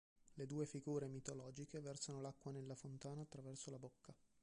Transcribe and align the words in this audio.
Le 0.33 0.47
due 0.47 0.65
figure 0.65 1.05
mitologiche 1.07 1.79
versano 1.79 2.21
l'acqua 2.21 2.51
nella 2.51 2.73
fontana 2.73 3.21
attraverso 3.21 3.69
la 3.69 3.77
bocca. 3.77 4.11